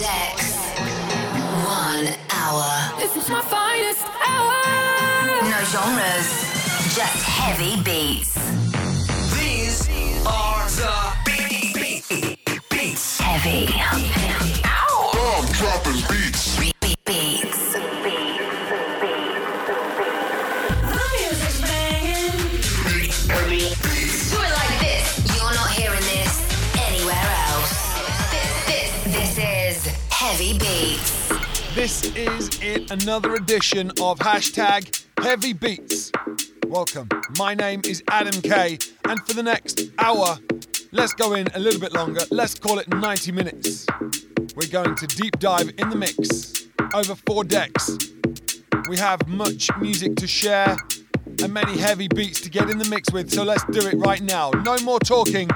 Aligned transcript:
decks. 0.00 0.56
One 1.68 2.08
hour. 2.30 2.68
This 2.98 3.16
is 3.16 3.28
my 3.28 3.42
finest 3.42 4.06
hour. 4.26 4.56
No 5.44 5.60
genres, 5.72 6.28
just 6.96 7.22
heavy 7.22 7.82
beats. 7.82 8.32
These 9.36 9.90
are 10.24 10.68
the 10.80 10.94
beat, 11.26 11.74
beat, 11.74 12.60
beats. 12.70 13.20
Heavy. 13.20 13.66
Bomb 15.12 15.46
dropping 15.52 15.92
beats. 15.92 16.08
Beats. 16.08 16.19
Is 32.20 32.60
it, 32.60 32.90
another 32.90 33.34
edition 33.34 33.88
of 33.92 34.18
hashtag 34.18 35.04
Heavy 35.22 35.54
Beats. 35.54 36.12
Welcome. 36.66 37.08
My 37.38 37.54
name 37.54 37.80
is 37.86 38.02
Adam 38.08 38.42
K, 38.42 38.78
and 39.08 39.26
for 39.26 39.32
the 39.32 39.42
next 39.42 39.84
hour, 39.98 40.38
let's 40.92 41.14
go 41.14 41.32
in 41.32 41.46
a 41.54 41.58
little 41.58 41.80
bit 41.80 41.94
longer. 41.94 42.20
Let's 42.30 42.58
call 42.58 42.78
it 42.78 42.88
90 42.88 43.32
minutes. 43.32 43.86
We're 44.54 44.68
going 44.68 44.96
to 44.96 45.06
deep 45.06 45.38
dive 45.38 45.72
in 45.78 45.88
the 45.88 45.96
mix 45.96 46.66
over 46.92 47.14
four 47.14 47.42
decks. 47.42 47.96
We 48.86 48.98
have 48.98 49.26
much 49.26 49.70
music 49.80 50.16
to 50.16 50.26
share 50.26 50.76
and 51.42 51.54
many 51.54 51.78
heavy 51.78 52.08
beats 52.08 52.42
to 52.42 52.50
get 52.50 52.68
in 52.68 52.76
the 52.76 52.88
mix 52.90 53.10
with, 53.12 53.30
so 53.30 53.44
let's 53.44 53.64
do 53.70 53.86
it 53.86 53.94
right 53.94 54.20
now. 54.20 54.50
No 54.50 54.76
more 54.80 55.00
talking. 55.00 55.48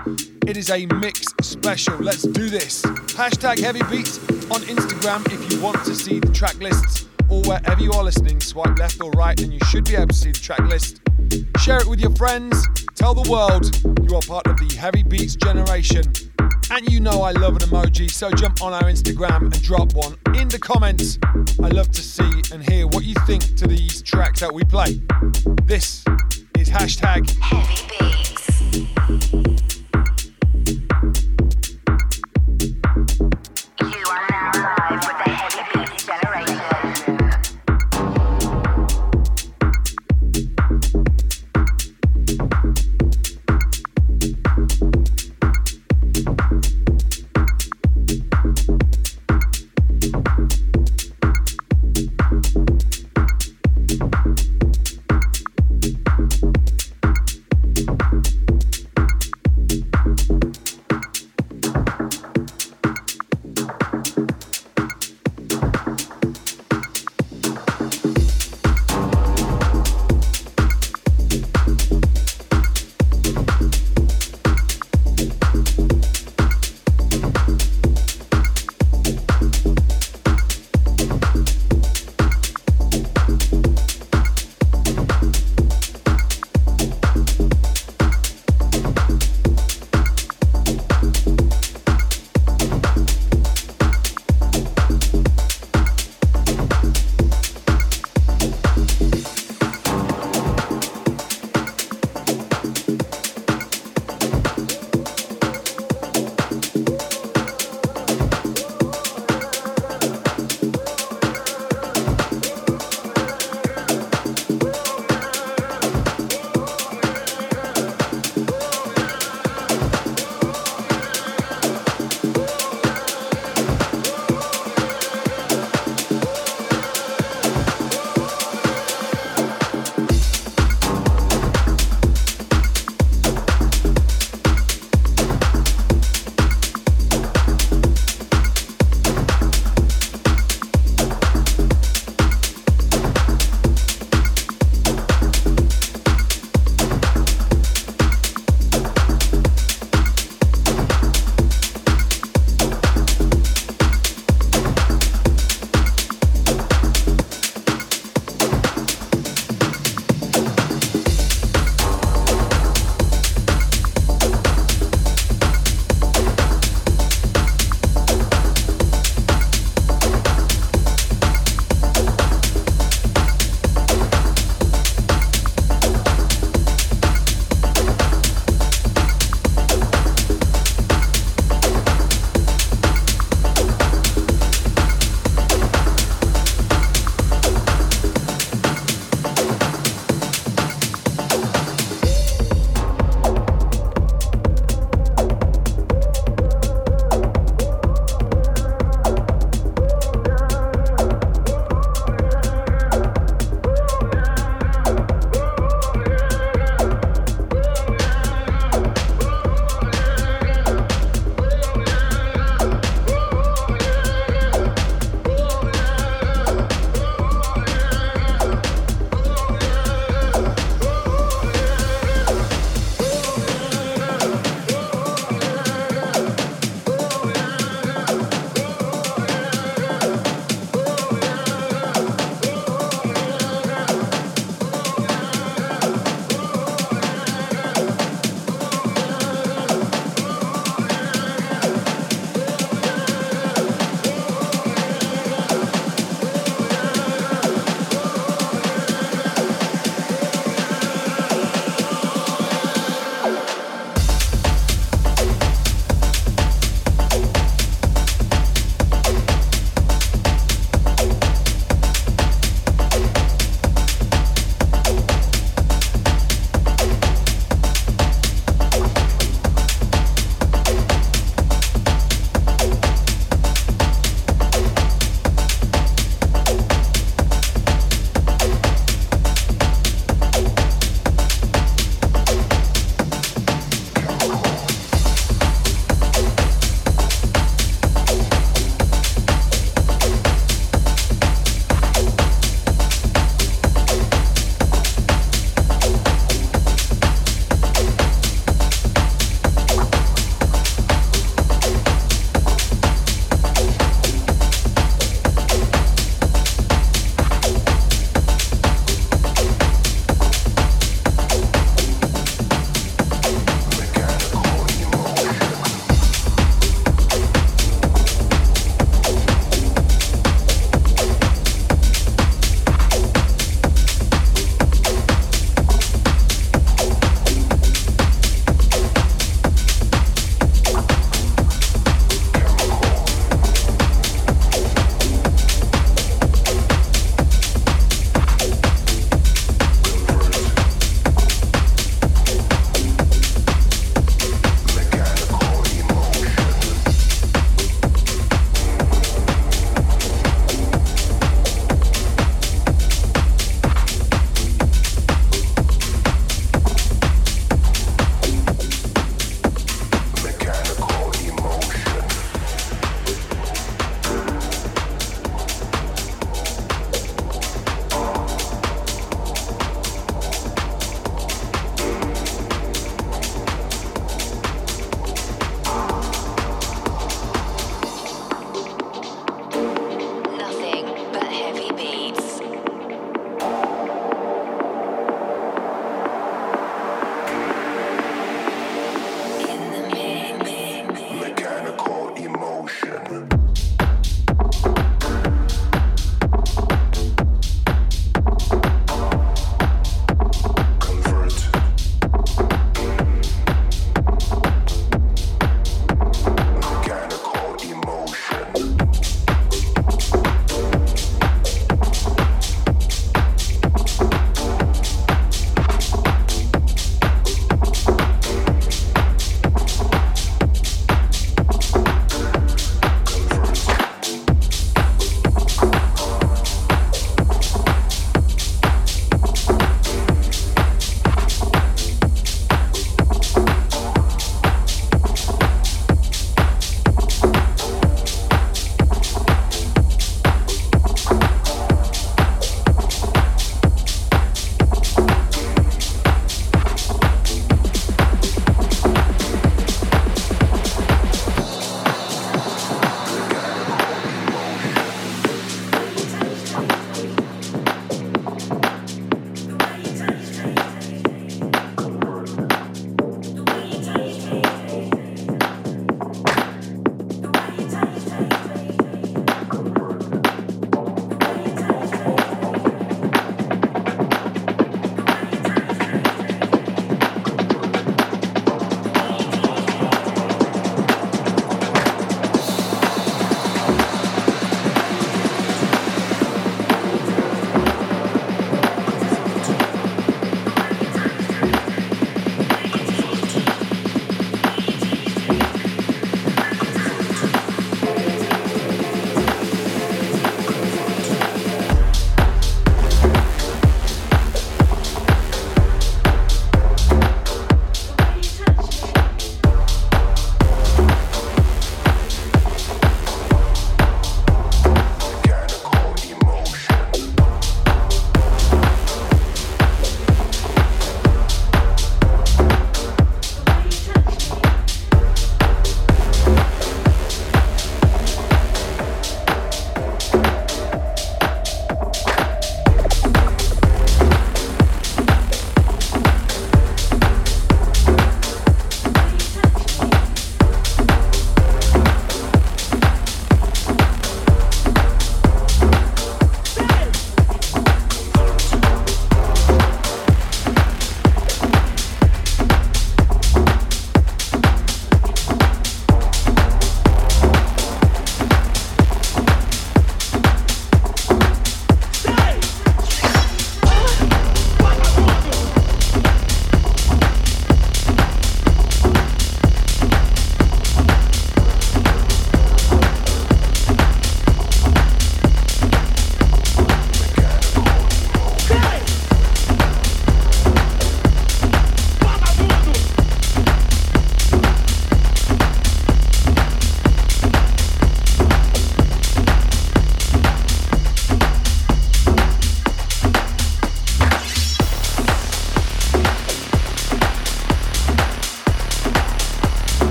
It 0.46 0.56
is 0.56 0.70
a 0.70 0.86
mix 0.86 1.26
special. 1.42 1.98
Let's 1.98 2.22
do 2.22 2.48
this. 2.48 2.82
Hashtag 2.82 3.58
heavy 3.60 3.82
beats 3.90 4.18
on 4.50 4.60
Instagram 4.62 5.24
if 5.32 5.52
you 5.52 5.60
want 5.60 5.84
to 5.84 5.94
see 5.94 6.18
the 6.18 6.30
track 6.32 6.58
lists 6.58 7.06
or 7.28 7.42
wherever 7.42 7.80
you 7.80 7.92
are 7.92 8.04
listening. 8.04 8.40
Swipe 8.40 8.78
left 8.78 9.00
or 9.00 9.10
right, 9.12 9.40
and 9.40 9.52
you 9.52 9.60
should 9.68 9.84
be 9.84 9.94
able 9.94 10.08
to 10.08 10.14
see 10.14 10.32
the 10.32 10.38
track 10.38 10.60
list. 10.60 11.00
Share 11.60 11.78
it 11.78 11.86
with 11.86 12.00
your 12.00 12.14
friends. 12.16 12.66
Tell 12.94 13.14
the 13.14 13.28
world 13.30 13.74
you 14.08 14.16
are 14.16 14.22
part 14.22 14.46
of 14.46 14.56
the 14.56 14.74
heavy 14.76 15.02
beats 15.02 15.36
generation. 15.36 16.04
And 16.70 16.90
you 16.90 17.00
know 17.00 17.22
I 17.22 17.32
love 17.32 17.56
an 17.56 17.62
emoji, 17.68 18.10
so 18.10 18.30
jump 18.30 18.62
on 18.62 18.72
our 18.72 18.84
Instagram 18.84 19.42
and 19.42 19.62
drop 19.62 19.94
one 19.94 20.16
in 20.34 20.48
the 20.48 20.58
comments. 20.58 21.18
I 21.62 21.68
love 21.68 21.90
to 21.92 22.02
see 22.02 22.42
and 22.52 22.62
hear 22.68 22.86
what 22.86 23.04
you 23.04 23.14
think 23.26 23.56
to 23.56 23.66
these 23.66 24.02
tracks 24.02 24.40
that 24.40 24.52
we 24.52 24.64
play. 24.64 25.00
This 25.64 26.04
is 26.58 26.68
hashtag 26.68 27.30
Heavy 27.40 27.88
Beats. 27.98 29.73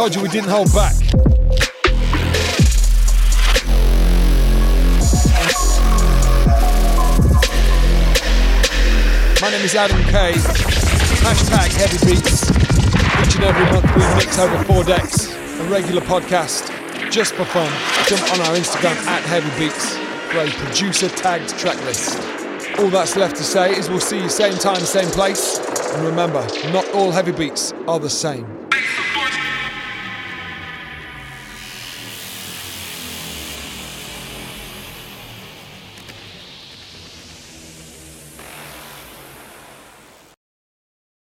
Told 0.00 0.14
you 0.14 0.22
we 0.22 0.28
didn't 0.30 0.48
hold 0.48 0.72
back. 0.72 0.94
My 9.42 9.50
name 9.50 9.62
is 9.62 9.74
Adam 9.74 10.00
K. 10.04 10.32
Hashtag 11.20 11.74
Heavy 11.76 11.98
Beats. 12.06 12.50
Each 13.20 13.34
and 13.34 13.44
every 13.44 13.64
month 13.66 13.94
we 13.94 14.00
mix 14.14 14.38
over 14.38 14.64
four 14.64 14.84
decks. 14.84 15.30
A 15.60 15.64
regular 15.64 16.00
podcast 16.00 16.70
just 17.10 17.34
for 17.34 17.44
fun. 17.44 17.70
Jump 18.06 18.22
on 18.32 18.40
our 18.40 18.56
Instagram 18.56 18.96
at 19.06 19.22
Heavy 19.24 19.50
Beats 19.62 19.98
for 20.32 20.38
a 20.38 20.50
producer 20.64 21.10
tagged 21.10 21.50
track 21.58 21.76
list. 21.84 22.18
All 22.78 22.88
that's 22.88 23.16
left 23.16 23.36
to 23.36 23.44
say 23.44 23.76
is 23.76 23.90
we'll 23.90 24.00
see 24.00 24.22
you 24.22 24.30
same 24.30 24.54
time, 24.54 24.80
same 24.80 25.10
place. 25.10 25.58
And 25.92 26.06
remember, 26.06 26.40
not 26.72 26.88
all 26.94 27.10
heavy 27.10 27.32
beats 27.32 27.74
are 27.86 27.98
the 27.98 28.08
same. 28.08 28.59